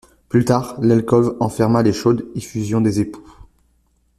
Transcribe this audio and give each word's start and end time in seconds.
Plus 0.29 0.45
tard, 0.45 0.77
l'alcôve 0.81 1.37
enferma 1.39 1.83
les 1.83 1.93
chaudes 1.93 2.25
effusions 2.33 2.81
des 2.81 3.01
époux. 3.01 3.23